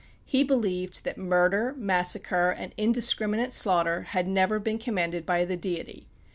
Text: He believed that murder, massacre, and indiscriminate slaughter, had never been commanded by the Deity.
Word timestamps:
He 0.25 0.43
believed 0.43 1.03
that 1.03 1.19
murder, 1.19 1.75
massacre, 1.77 2.49
and 2.49 2.73
indiscriminate 2.75 3.53
slaughter, 3.53 4.01
had 4.01 4.27
never 4.27 4.57
been 4.57 4.79
commanded 4.79 5.27
by 5.27 5.45
the 5.45 5.55
Deity. 5.57 6.07